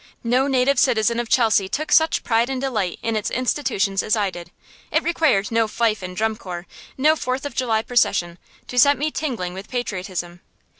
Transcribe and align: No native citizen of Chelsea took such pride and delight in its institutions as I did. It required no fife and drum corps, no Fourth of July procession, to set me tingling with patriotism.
No 0.23 0.47
native 0.47 0.79
citizen 0.79 1.19
of 1.19 1.29
Chelsea 1.29 1.69
took 1.69 1.91
such 1.91 2.23
pride 2.23 2.49
and 2.49 2.59
delight 2.59 2.97
in 3.03 3.15
its 3.15 3.29
institutions 3.29 4.01
as 4.01 4.15
I 4.15 4.31
did. 4.31 4.49
It 4.89 5.03
required 5.03 5.51
no 5.51 5.67
fife 5.67 6.01
and 6.01 6.17
drum 6.17 6.37
corps, 6.37 6.65
no 6.97 7.15
Fourth 7.15 7.45
of 7.45 7.53
July 7.53 7.83
procession, 7.83 8.39
to 8.67 8.79
set 8.79 8.97
me 8.97 9.11
tingling 9.11 9.53
with 9.53 9.69
patriotism. 9.69 10.41